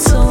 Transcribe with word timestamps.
so 0.00 0.29